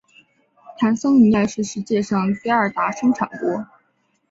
[0.79, 3.67] 坦桑尼亚是世界上第二大生产国。